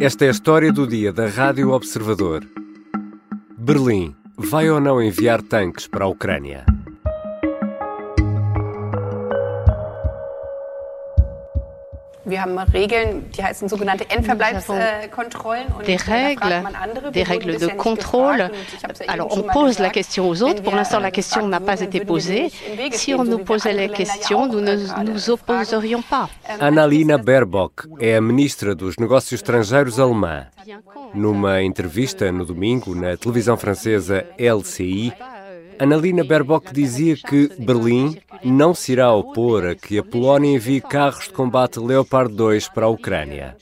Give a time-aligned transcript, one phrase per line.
[0.00, 2.46] Esta é a história do dia da Rádio Observador.
[3.56, 6.64] Berlim vai ou não enviar tanques para a Ucrânia?
[12.28, 15.66] Wir haben Regeln, die heißen sogenannte Endverbleibskontrollen.
[15.86, 16.62] Des règles,
[17.12, 18.50] des règles de contrôle.
[19.06, 20.62] Alors on pose la question aux autres.
[20.62, 22.50] Pour l'instant, la question n'a pas été posée.
[22.92, 26.28] Si on nous posait la question, nous ne nous opposerions pas.
[26.60, 30.46] Annalena Baerbock é a ministra dos Negócios Estrangeiros alemã.
[31.14, 35.12] Numa entrevista no domingo na televisão francesa LCI,
[35.78, 41.24] Annalena Baerbock dizia que Berlim não se irá opor a que a Polónia envie carros
[41.24, 43.56] de combate Leopard 2 para a Ucrânia.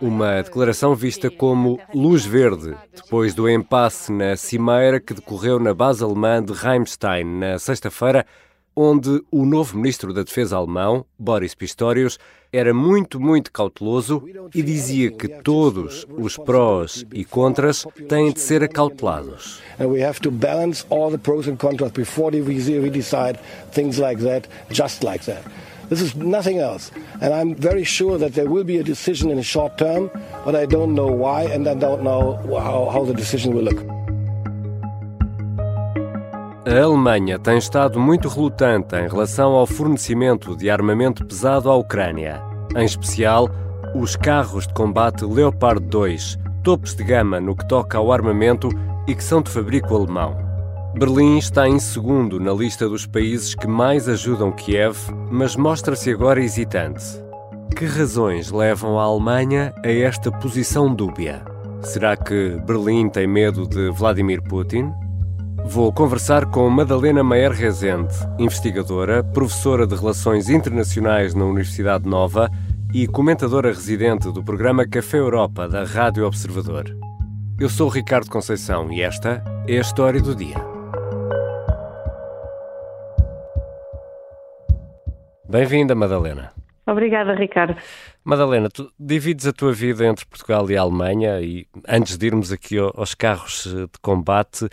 [0.00, 6.02] Uma declaração vista como luz verde depois do impasse na cimeira que decorreu na base
[6.02, 8.24] alemã de Rheinstein na sexta-feira,
[8.80, 12.16] onde o novo ministro da Defesa alemão, Boris Pistorius,
[12.52, 14.22] era muito, muito cauteloso
[14.54, 19.60] e dizia que todos os prós e contras têm de ser acautelados.
[25.88, 26.92] This is nothing else.
[27.22, 30.10] And I'm very sure that there will be a decision in the short term,
[30.44, 33.87] but I don't know why and I don't know how, how the decision will look.
[36.68, 42.42] A Alemanha tem estado muito relutante em relação ao fornecimento de armamento pesado à Ucrânia,
[42.76, 43.48] em especial
[43.94, 48.68] os carros de combate Leopard 2, topos de gama no que toca ao armamento
[49.06, 50.36] e que são de fabrico alemão.
[50.94, 54.98] Berlim está em segundo na lista dos países que mais ajudam Kiev,
[55.30, 57.02] mas mostra-se agora hesitante.
[57.74, 61.42] Que razões levam a Alemanha a esta posição dúbia?
[61.80, 64.92] Será que Berlim tem medo de Vladimir Putin?
[65.70, 72.48] Vou conversar com Madalena Maier Rezende, investigadora, professora de Relações Internacionais na Universidade Nova
[72.92, 76.86] e comentadora residente do programa Café Europa da Rádio Observador.
[77.60, 80.56] Eu sou Ricardo Conceição e esta é a história do dia.
[85.46, 86.50] Bem-vinda, Madalena.
[86.86, 87.76] Obrigada, Ricardo.
[88.24, 92.50] Madalena, tu divides a tua vida entre Portugal e a Alemanha e antes de irmos
[92.50, 94.66] aqui aos carros de combate,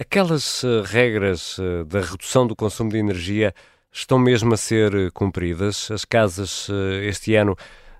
[0.00, 3.52] Aquelas uh, regras uh, da redução do consumo de energia
[3.92, 5.90] estão mesmo a ser uh, cumpridas?
[5.90, 6.70] As casas
[7.02, 7.54] este ano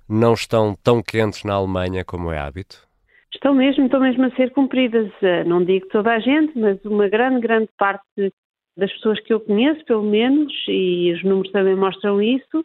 [0.09, 2.89] não estão tão quentes na Alemanha como é hábito?
[3.31, 5.13] Estão mesmo, estão mesmo a ser cumpridas.
[5.47, 8.33] Não digo toda a gente, mas uma grande, grande parte
[8.79, 12.65] das pessoas que eu conheço, pelo menos, e os números também mostram isso,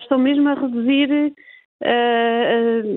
[0.00, 1.32] estão mesmo a reduzir,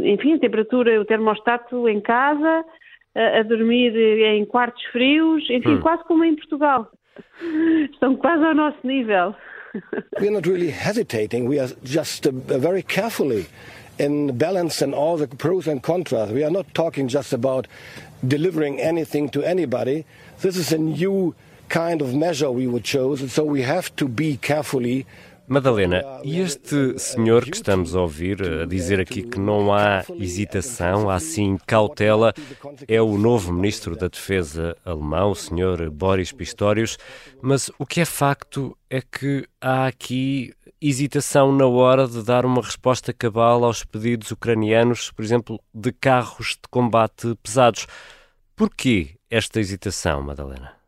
[0.05, 2.65] enfim, a temperatura, o termostato em casa,
[3.15, 5.81] a, a dormir em quartos frios, enfim, hum.
[5.81, 6.91] quase como em Portugal.
[7.91, 9.35] Estão quase ao nosso nível.
[10.19, 11.47] we are not really hesitating.
[11.47, 13.47] We are just uh, very carefully
[13.97, 16.31] in balance and all the pros and contras.
[16.31, 17.67] We are not talking just about
[18.25, 20.05] delivering anything to anybody.
[20.41, 21.35] This is a new
[21.69, 25.05] kind of measure we would choose, and so we have to be carefully
[25.47, 31.09] Madalena, e este senhor que estamos a ouvir a dizer aqui que não há hesitação,
[31.09, 32.33] há sim cautela,
[32.87, 36.97] é o novo ministro da Defesa alemão, o senhor Boris Pistorius,
[37.41, 42.61] mas o que é facto é que há aqui hesitação na hora de dar uma
[42.61, 47.85] resposta cabal aos pedidos ucranianos, por exemplo, de carros de combate pesados.
[48.55, 50.82] Porquê esta hesitação, Madalena?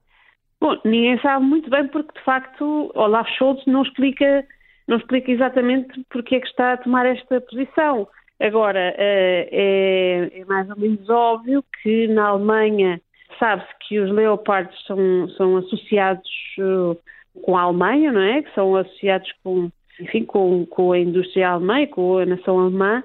[0.59, 4.45] Bom, ninguém sabe muito bem porque, de facto, Olaf Scholz não explica,
[4.87, 8.07] não explica exatamente porque é que está a tomar esta posição.
[8.39, 13.01] Agora, eh, é, é mais ou menos óbvio que na Alemanha
[13.39, 16.29] sabe-se que os leopardos são, são associados
[16.59, 16.97] eh,
[17.41, 18.41] com a Alemanha, não é?
[18.41, 23.03] Que são associados com, enfim, com, com a indústria alemã, com a nação alemã,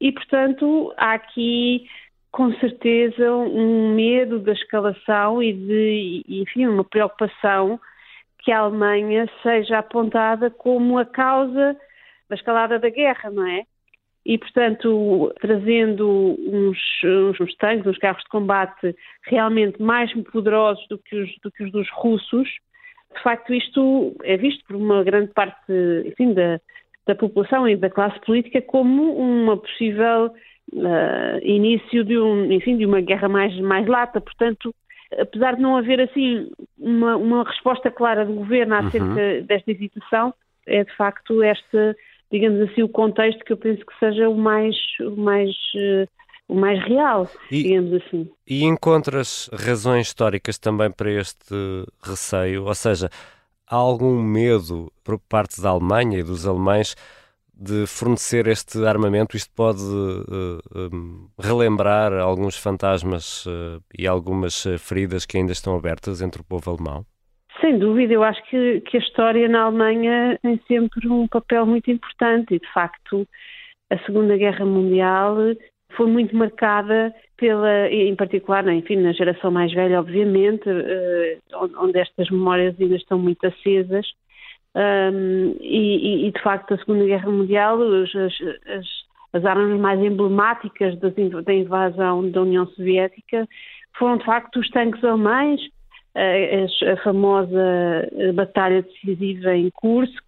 [0.00, 1.86] e, portanto, há aqui
[2.30, 7.80] com certeza um medo da escalação e de, enfim, uma preocupação
[8.38, 11.76] que a Alemanha seja apontada como a causa
[12.28, 13.64] da escalada da guerra, não é?
[14.24, 16.78] E, portanto, trazendo uns,
[17.40, 18.94] uns tanques, uns carros de combate
[19.24, 22.48] realmente mais poderosos do que os, do que os dos russos,
[23.14, 25.72] de facto isto é visto por uma grande parte,
[26.06, 26.60] enfim, da,
[27.06, 30.32] da população e da classe política como uma possível
[30.72, 34.20] uh, início de, um, enfim, de uma guerra mais, mais lata.
[34.20, 34.74] Portanto,
[35.18, 39.42] apesar de não haver assim uma, uma resposta clara do governo acerca uhum.
[39.46, 40.34] desta hesitação,
[40.66, 41.96] é de facto este,
[42.30, 46.08] digamos assim, o contexto que eu penso que seja o mais, o mais, uh,
[46.48, 48.30] o mais real, e, digamos assim.
[48.46, 51.54] E encontras razões históricas também para este
[52.02, 52.64] receio?
[52.64, 53.08] Ou seja,
[53.66, 56.94] há algum medo por parte da Alemanha e dos alemães
[57.60, 65.26] de fornecer este armamento, isto pode uh, um, relembrar alguns fantasmas uh, e algumas feridas
[65.26, 67.04] que ainda estão abertas entre o povo alemão?
[67.60, 71.90] Sem dúvida, eu acho que, que a história na Alemanha tem sempre um papel muito
[71.90, 73.28] importante e, de facto,
[73.90, 75.36] a Segunda Guerra Mundial
[75.94, 80.64] foi muito marcada pela, em particular, enfim, na geração mais velha, obviamente,
[81.78, 84.06] onde estas memórias ainda estão muito acesas,
[84.74, 88.86] um, e, e, de facto, a Segunda Guerra Mundial, as, as,
[89.32, 93.48] as armas mais emblemáticas da invasão da União Soviética
[93.98, 95.60] foram, de facto, os tanques alemães,
[96.14, 100.22] a, a famosa batalha decisiva em Kursk,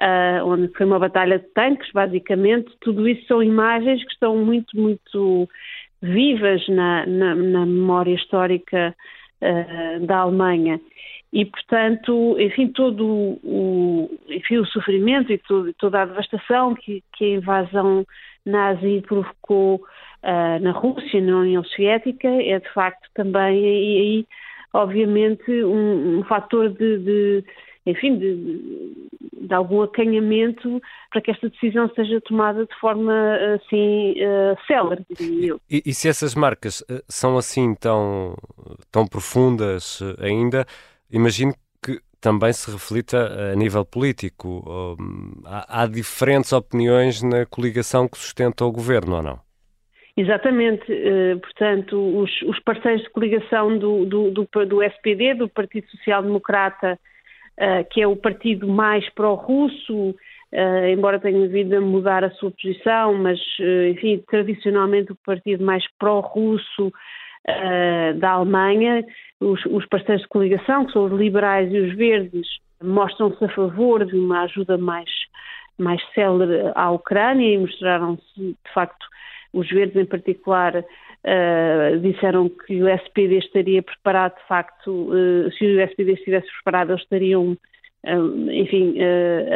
[0.00, 2.72] uh, onde foi uma batalha de tanques, basicamente.
[2.80, 5.48] Tudo isso são imagens que estão muito, muito
[6.00, 8.94] vivas na, na, na memória histórica
[9.40, 10.80] uh, da Alemanha
[11.34, 13.04] e, portanto, enfim, todo
[13.42, 18.06] o, enfim, o sofrimento e todo, toda a devastação que, que, a invasão
[18.46, 19.82] nazi provocou
[20.22, 24.26] uh, na Rússia, na União Soviética, é de facto também aí,
[24.72, 27.44] obviamente, um, um fator de, de
[27.84, 29.10] enfim, de,
[29.40, 30.80] de, algum acanhamento
[31.10, 33.12] para que esta decisão seja tomada de forma
[33.56, 35.04] assim uh, célere.
[35.68, 38.36] E, e, se essas marcas uh, são assim tão,
[38.92, 40.64] tão profundas ainda,
[41.10, 41.52] imagino
[41.82, 44.96] que também se reflita a nível político.
[44.98, 49.44] Hum, há, há diferentes opiniões na coligação que sustenta o governo, ou não?
[50.16, 55.88] Exatamente, eh, portanto, os, os, parceiros de coligação do, do, do, do, SPD, do Partido
[55.90, 56.96] Social Democrata,
[57.56, 60.14] eh, que é o partido mais pró-russo,
[60.52, 63.40] eh, embora tenha vindo a mudar a sua posição, mas,
[63.90, 66.92] enfim, tradicionalmente o partido mais pró-russo
[68.16, 69.04] da Alemanha,
[69.40, 72.46] os, os parceiros de coligação, que são os liberais e os verdes,
[72.82, 75.10] mostram-se a favor de uma ajuda mais,
[75.78, 79.04] mais célere à Ucrânia e mostraram-se, de facto,
[79.52, 80.76] os verdes em particular,
[81.24, 86.90] uh, disseram que o SPD estaria preparado, de facto, uh, se o SPD estivesse preparado,
[86.90, 88.96] eles estariam, uh, enfim,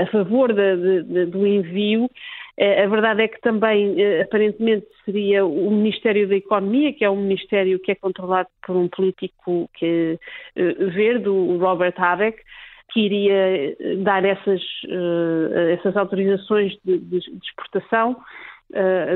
[0.01, 2.09] a favor de, de, do envio.
[2.61, 7.79] A verdade é que também, aparentemente, seria o Ministério da Economia, que é um ministério
[7.79, 10.19] que é controlado por um político que
[10.57, 12.43] é verde, o Robert Habeck,
[12.91, 14.61] que iria dar essas,
[15.73, 18.17] essas autorizações de, de, exportação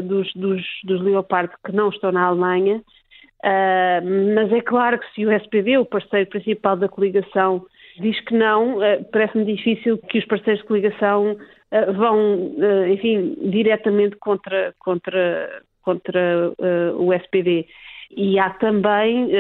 [0.04, 2.80] dos, dos, dos Leopard que não estão na Alemanha.
[4.36, 7.66] mas é claro que se o SPD, o parceiro principal da coligação,
[7.98, 8.78] diz que não,
[9.10, 11.61] parece-me difícil que os parceiros de coligação eh,
[11.94, 17.66] vão, eh, enfim, diretamente contra, contra, contra uh, o SPD.
[18.14, 19.30] E há também,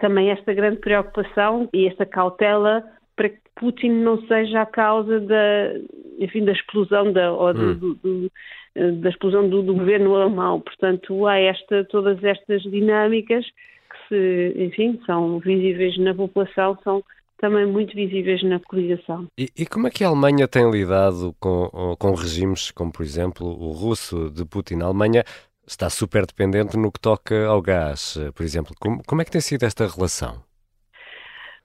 [0.00, 2.82] também esta grande preocupação e esta cautela
[3.14, 5.74] para que Putin não seja a causa da,
[6.18, 7.74] enfim, da explosão da, ou hum.
[7.74, 8.32] do, do,
[8.74, 10.60] da explosão do, do, governo alemão.
[10.60, 17.02] Portanto, há esta, todas estas dinâmicas que, se, enfim, são visíveis na população, são
[17.42, 19.26] também muito visíveis na coligação.
[19.36, 23.44] E, e, como é que a Alemanha tem lidado com, com regimes como, por exemplo,
[23.44, 24.80] o russo de Putin?
[24.80, 25.24] A Alemanha
[25.66, 28.72] está super dependente no que toca ao gás, por exemplo.
[28.78, 30.40] Como, como é que tem sido esta relação?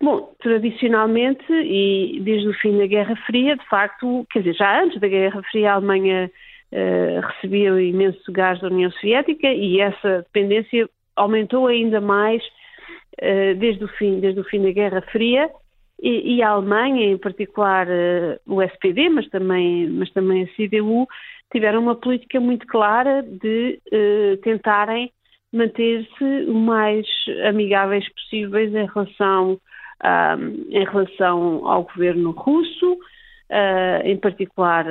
[0.01, 5.00] Bom, tradicionalmente e desde o fim da Guerra Fria, de facto, quer dizer, já antes
[5.00, 6.31] da Guerra Fria, a Alemanha
[6.71, 13.83] uh, recebia imenso gás da União Soviética e essa dependência aumentou ainda mais uh, desde
[13.83, 15.51] o fim, desde o fim da Guerra Fria
[15.99, 21.07] e, e a Alemanha, em particular uh, o SPD, mas também, mas também a CDU,
[21.51, 25.11] tiveram uma política muito clara de uh, tentarem
[25.51, 27.07] manter-se o mais
[27.47, 29.59] amigáveis possíveis em relação,
[30.04, 34.85] um, em relação ao governo russo, uh, em particular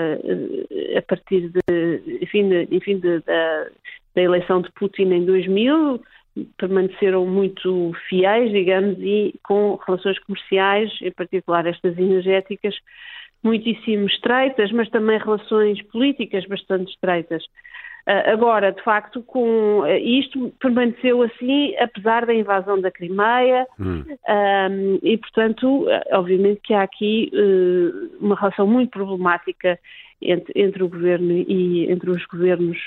[0.97, 3.67] a partir de, enfim, de, enfim de, da,
[4.15, 6.01] da eleição de Putin em 2000,
[6.59, 12.75] permaneceram muito fiéis, digamos, e com relações comerciais, em particular estas energéticas,
[13.43, 17.45] muitíssimo estreitas, mas também relações políticas bastante estreitas.
[18.09, 24.05] Uh, agora, de facto, com uh, isto permaneceu assim, apesar da invasão da Crimeia, hum.
[24.29, 27.31] um, e, portanto, obviamente que há aqui
[28.21, 29.79] uma relação muito problemática
[30.21, 32.79] entre, entre, o governo e entre os governos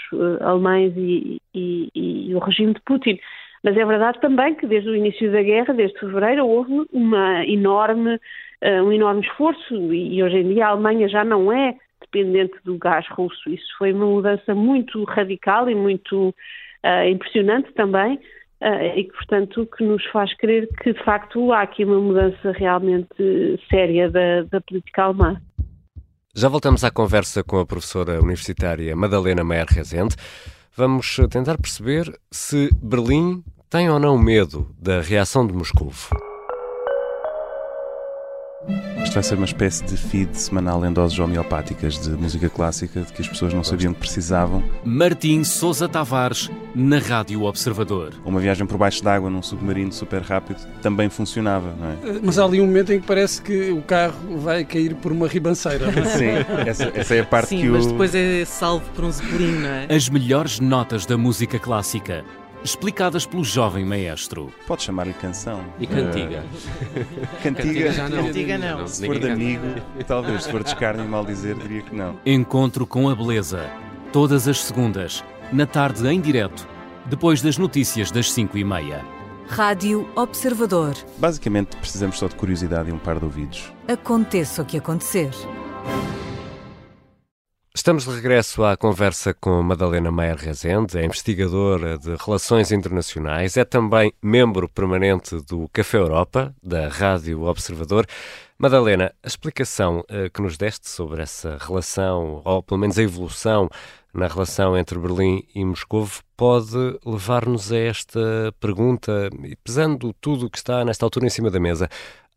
[0.41, 3.19] alemães e, e, e o regime de Putin.
[3.63, 8.15] Mas é verdade também que desde o início da guerra, desde fevereiro, houve uma enorme,
[8.15, 12.77] uh, um enorme esforço e hoje em dia a Alemanha já não é dependente do
[12.77, 13.49] gás russo.
[13.49, 18.15] Isso foi uma mudança muito radical e muito uh, impressionante também
[18.61, 22.51] uh, e que, portanto, que nos faz crer que de facto há aqui uma mudança
[22.53, 25.35] realmente séria da, da política alemã.
[26.39, 30.15] Já voltamos à conversa com a professora universitária Madalena Meyer Rezende.
[30.73, 35.91] Vamos tentar perceber se Berlim tem ou não medo da reação de Moscou.
[39.03, 43.13] Isto vai ser uma espécie de feed semanal em doses homeopáticas de música clássica de
[43.13, 44.61] que as pessoas não sabiam que precisavam.
[44.83, 48.13] Martim Sousa Tavares, na Rádio Observador.
[48.25, 52.17] Uma viagem por baixo d'água num submarino super rápido também funcionava, não é?
[52.17, 55.11] Eh, mas há ali um momento em que parece que o carro vai cair por
[55.11, 55.85] uma ribanceira.
[55.87, 56.03] É?
[56.17, 57.73] Sim, essa, essa, é a parte Sim, que o...
[57.73, 59.87] mas depois é salvo por um zeppelin, não é?
[59.89, 62.25] As melhores notas da música clássica
[62.63, 64.51] explicadas pelo jovem maestro.
[64.67, 65.63] Pode chamar-lhe canção.
[65.79, 66.43] E cantiga?
[66.43, 68.25] Uh, cantiga, já não.
[68.25, 68.87] Cantiga não.
[68.87, 69.65] Se for de amigo,
[70.07, 70.43] talvez.
[70.43, 72.19] Se for de escárnio e mal dizer, diria que não.
[72.25, 73.69] Encontro com a beleza.
[74.11, 76.67] Todas as segundas, na tarde em direto,
[77.05, 79.05] depois das notícias das 5 e meia.
[79.47, 80.95] Rádio Observador.
[81.17, 83.73] Basicamente, precisamos só de curiosidade e um par de ouvidos.
[83.87, 85.31] Aconteça o que acontecer.
[87.79, 93.63] Estamos de regresso à conversa com Madalena Maier Rezende, é investigadora de Relações Internacionais, é
[93.63, 98.05] também membro permanente do Café Europa, da Rádio Observador.
[98.57, 103.69] Madalena, a explicação uh, que nos deste sobre essa relação, ou pelo menos a evolução
[104.13, 106.05] na relação entre Berlim e Moscou,
[106.35, 109.29] pode levar-nos a esta pergunta,
[109.63, 111.89] pesando tudo o que está nesta altura em cima da mesa,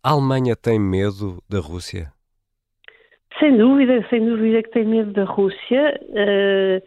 [0.05, 2.13] a Alemanha tem medo da Rússia?
[3.43, 6.01] Sem dúvida, sem dúvida que tem medo da Rússia.
[6.11, 6.81] Uh,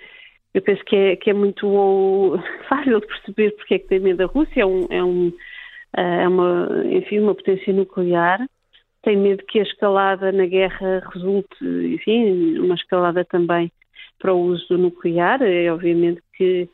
[0.53, 4.19] eu penso que é, que é muito fácil de perceber porque é que tem medo
[4.19, 4.61] da Rússia.
[4.61, 5.33] É, um, é, um, uh,
[5.97, 8.39] é uma, enfim, uma potência nuclear.
[9.03, 13.69] Tem medo que a escalada na guerra resulte, enfim, uma escalada também
[14.17, 15.41] para o uso do nuclear.
[15.41, 16.69] É obviamente que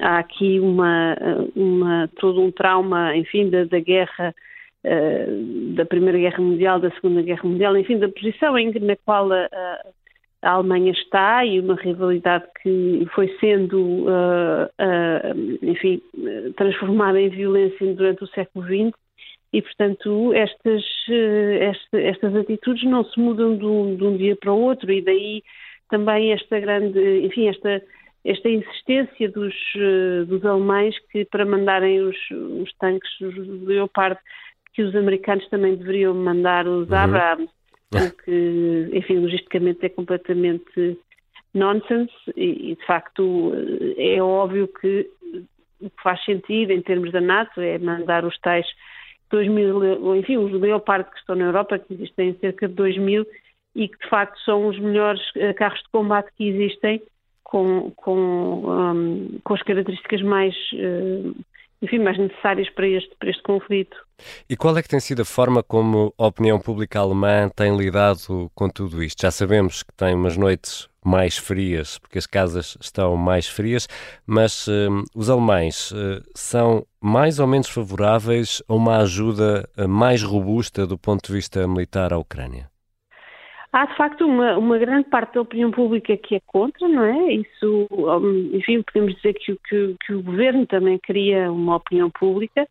[0.00, 1.14] há aqui uma,
[1.54, 4.34] uma todo um trauma, enfim, da, da guerra
[4.84, 5.26] eh,
[5.74, 9.48] da Primeira Guerra Mundial, da Segunda Guerra Mundial, enfim, da posição em, na qual a,
[10.42, 16.00] a Alemanha está e uma rivalidade que foi sendo, uh, uh, enfim,
[16.56, 18.96] transformada em violência durante o século XX
[19.52, 20.84] e, portanto, estas,
[21.60, 24.92] estas, estas atitudes não se mudam de um, de um, dia para o outro.
[24.92, 25.42] E daí
[25.88, 27.82] também esta grande, enfim, esta,
[28.24, 29.54] esta insistência dos,
[30.28, 33.34] dos alemães que para mandarem os, os tanques, os
[33.66, 34.20] Leopard,
[34.72, 36.96] que os americanos também deveriam mandar os uhum.
[36.96, 37.50] Abrams,
[37.92, 40.98] o que, enfim, logisticamente é completamente
[41.54, 43.52] nonsense e, de facto,
[43.96, 45.08] é óbvio que
[45.80, 48.66] o que faz sentido em termos da NATO é mandar os tais
[49.30, 53.26] 2 mil, enfim, os Leopard que estão na Europa, que existem cerca de 2 mil
[53.74, 57.02] e que de facto são os melhores eh, carros de combate que existem
[57.44, 61.34] com, com, um, com as características mais uh,
[61.80, 63.96] enfim, mais necessárias para este, para este conflito.
[64.48, 68.50] E qual é que tem sido a forma como a opinião pública alemã tem lidado
[68.54, 69.22] com tudo isto?
[69.22, 73.88] Já sabemos que tem umas noites mais frias, porque as casas estão mais frias,
[74.26, 80.22] mas uh, os alemães uh, são mais ou menos favoráveis a uma ajuda uh, mais
[80.22, 82.68] robusta do ponto de vista militar à Ucrânia?
[83.70, 87.34] Há, de facto, uma, uma, grande parte da opinião pública que é contra, não é?
[87.34, 87.86] Isso,
[88.54, 92.66] enfim, podemos dizer que, que, que o governo também cria uma opinião pública,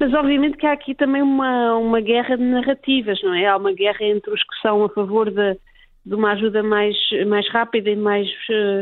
[0.00, 3.46] mas obviamente que há aqui também uma, uma guerra de narrativas, não é?
[3.46, 5.56] Há uma guerra entre os que são a favor de,
[6.04, 6.96] de uma ajuda mais,
[7.28, 8.80] mais rápida e mais, uh,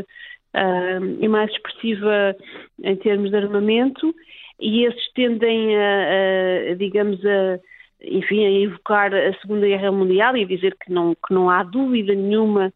[0.55, 2.35] uh, e mais expressiva
[2.83, 4.13] em termos de armamento,
[4.59, 7.59] e esses tendem a, a digamos, a
[8.01, 11.63] enfim, a invocar a Segunda Guerra Mundial e a dizer que não, que não há
[11.63, 12.73] dúvida nenhuma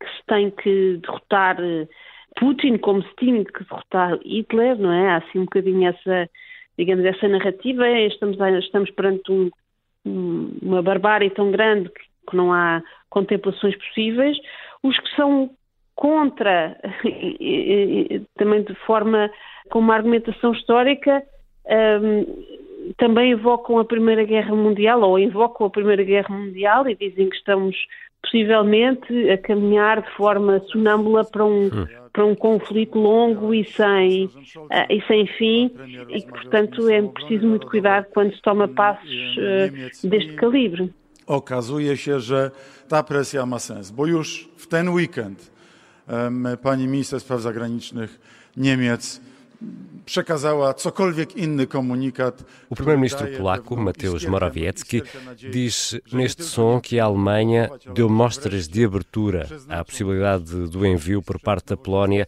[0.00, 1.88] que se tem que derrotar eh,
[2.38, 5.10] Putin como se tinha que derrotar Hitler, não é?
[5.10, 6.30] Há assim um bocadinho essa,
[6.78, 7.88] digamos, essa narrativa.
[7.88, 9.50] Estamos, estamos perante um,
[10.04, 14.36] um, uma barbárie tão grande que, que não há contemplações possíveis.
[14.82, 15.50] Os que são
[15.94, 16.76] contra,
[18.36, 19.30] também de forma
[19.70, 21.22] com uma argumentação histórica,
[21.66, 22.65] um,
[22.96, 27.36] também evocam a Primeira Guerra Mundial, ou invocam a Primeira Guerra Mundial e dizem que
[27.36, 27.76] estamos
[28.22, 31.86] possivelmente a caminhar de forma sonâmbula para um, hum.
[32.12, 34.30] para um conflito longo e sem, uh,
[34.90, 35.70] e sem fim,
[36.08, 40.88] e que, portanto, é preciso muito cuidado quando se toma passos uh, deste calibre.
[41.26, 42.50] Okazuje się, że
[42.88, 45.50] ta presja ma sens, bo już w ten weekend
[46.08, 48.20] um, pani minister spraw zagranicznych
[48.56, 49.20] Niemiec
[50.04, 52.44] przekazała cokolwiek inny komunikat.
[52.70, 55.02] O primeiro-ministro polaco, Mateusz Morawiecki,
[55.50, 61.40] diz neste som que a Alemanha deu mostras de abertura à possibilidade do envio por
[61.40, 62.26] parte da Polónia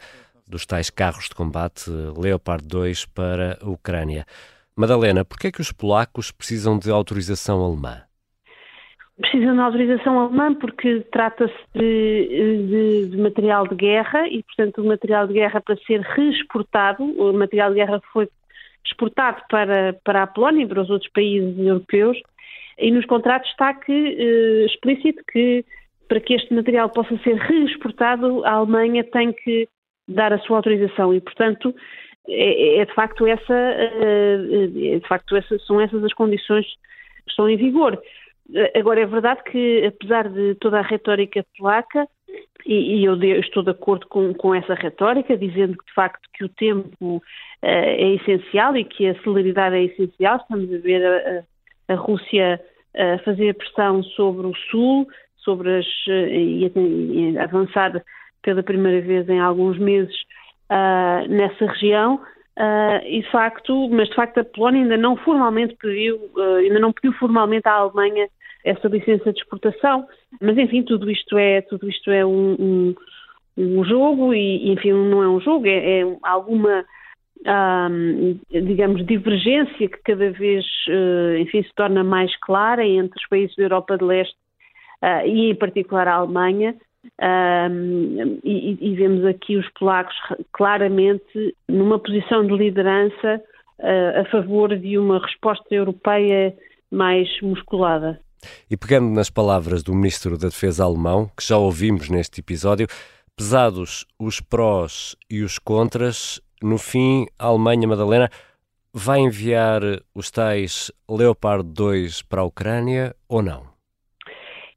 [0.48, 4.24] dos tais carros de combate Leopard 2 para a Ucrânia.
[4.74, 8.07] Madalena, por que é que os polacos precisam de autorização alemã?
[9.20, 14.86] Precisam de autorização alemã porque trata-se de, de, de, material de guerra e, portanto, o
[14.86, 18.28] material de guerra para ser reexportado, o material de guerra foi
[18.84, 22.18] exportado para, para a Polónia e para os outros países europeus
[22.78, 25.64] e nos contratos está que, eh, explícito que
[26.08, 29.68] para que este material possa ser reexportado, a Alemanha tem que
[30.06, 31.74] dar a sua autorização e, portanto,
[32.26, 36.66] é, é de facto essa, eh, é de facto essa, são essas as condições
[37.24, 38.00] que estão em vigor.
[38.74, 42.08] Agora, é verdade que, apesar de toda a retórica polaca,
[42.64, 46.28] e, e eu, de, estou de acordo com, com, essa retórica, dizendo que, de facto,
[46.32, 47.20] que o tempo uh,
[47.62, 52.60] é essencial e que a celeridade é essencial, estamos a ver a, a Rússia
[53.24, 58.02] fazer pressão sobre o Sul, sobre as, uh, e, e, avançar
[58.42, 60.14] pela primeira vez em alguns meses
[61.28, 62.20] nessa região,
[62.58, 66.80] Uh, e de facto, mas de facto a Polónia ainda não formalmente pediu, uh, ainda
[66.80, 68.28] não pediu formalmente à Alemanha
[68.64, 70.06] essa licença de exportação,
[70.40, 72.94] mas enfim, tudo isto é, tudo isto é um, um,
[73.56, 76.84] um jogo e, enfim, não é um jogo, é, é alguma,
[77.90, 83.54] um, digamos, divergência que cada vez, uh, enfim, se torna mais clara entre os países
[83.56, 84.36] da Europa de Leste
[85.26, 86.74] e em particular a Alemanha,
[87.20, 90.14] um, e, e, vemos aqui os polacos
[90.52, 93.42] claramente numa posição de liderança
[93.78, 96.54] uh, a favor de uma resposta europeia
[96.90, 98.20] mais musculada.
[98.70, 102.86] E pegando nas palavras do Ministro da Defesa alemão, que já ouvimos neste episódio,
[103.36, 108.28] pesados os prós e os contras, no fim, a Alemanha, Madalena,
[108.92, 109.80] vai enviar
[110.14, 113.62] os tais Leopard 2 para a Ucrânia ou não?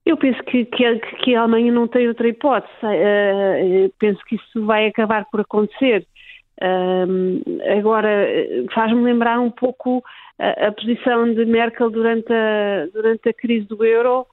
[0.06, 2.74] Eu penso que, que, que a Alemanha não tem outra hipótese.
[2.84, 6.06] Uh, penso que isso vai acabar por acontecer.
[7.77, 8.10] Agora,
[8.74, 10.03] faz-me lembrar um pouco
[10.38, 14.25] a, a, posição de Merkel durante a, durante a crise do euro,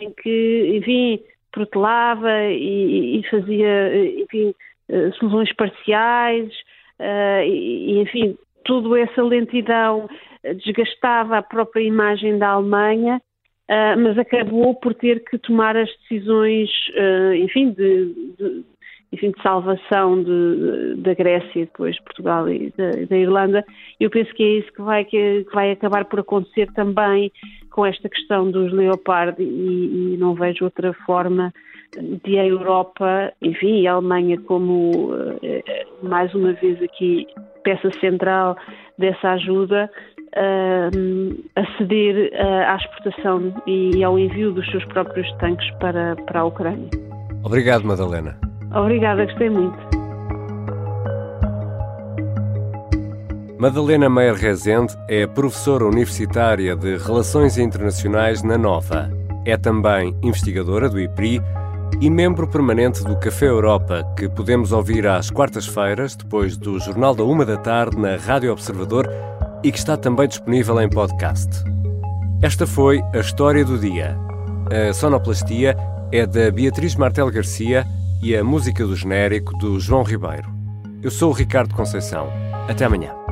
[0.00, 1.20] em que, enfim,
[1.52, 4.54] protelava e, e fazia, enfim,
[4.88, 6.52] eh, soluções parciais,
[6.98, 10.08] uh, e, enfim, toda essa lentidão
[10.64, 13.20] desgastava a própria imagem da Alemanha
[13.64, 16.68] Uh, mas acabou por ter que tomar as decisões,
[16.98, 18.64] uh, enfim, de, de,
[19.14, 23.64] enfim, de salvação de, da Grécia, depois Portugal e da, da, Irlanda.
[24.00, 27.30] Eu penso que é isso que vai, que, vai acabar por acontecer também
[27.70, 31.52] com esta questão dos Leopard e, e não vejo outra forma
[32.24, 37.24] de a Europa, enfim, e a Alemanha como, uh, mais uma vez aqui,
[37.62, 38.56] peça central
[38.98, 39.88] dessa ajuda,
[40.36, 46.40] uh, a ceder uh, à exportação e ao envio dos seus próprios tanques para, para
[46.40, 46.90] a Ucrânia.
[47.44, 48.36] Obrigado, Madalena.
[48.74, 49.94] Obrigada, gostei muito.
[53.56, 59.10] Madalena Meyer Rezende é professora universitária de Relações Internacionais na Nova.
[59.46, 61.40] É também investigadora do IPRI
[62.00, 67.22] e membro permanente do Café Europa, que podemos ouvir às quartas-feiras, depois do Jornal da
[67.22, 69.08] Uma da Tarde, na Rádio Observador
[69.62, 71.64] e que está também disponível em podcast.
[72.42, 74.18] Esta foi a história do dia.
[74.88, 75.76] A sonoplastia
[76.12, 77.86] é da Beatriz Martel Garcia
[78.22, 80.52] e a música do genérico do João Ribeiro.
[81.02, 82.28] Eu sou o Ricardo Conceição.
[82.68, 83.23] Até amanhã.